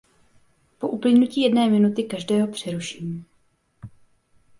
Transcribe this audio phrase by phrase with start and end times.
[0.79, 3.25] Po uplynutí jedné minuty každého přeruším.